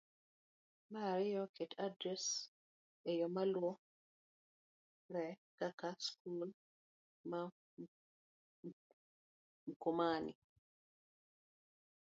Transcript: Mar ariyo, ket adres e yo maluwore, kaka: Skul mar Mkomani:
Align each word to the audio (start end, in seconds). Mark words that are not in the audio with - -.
Mar 0.91 1.07
ariyo, 1.13 1.43
ket 1.55 1.71
adres 1.85 2.25
e 3.09 3.11
yo 3.19 3.27
maluwore, 3.35 5.25
kaka: 5.57 5.89
Skul 6.05 6.37
mar 7.29 7.45
Mkomani: 9.69 10.33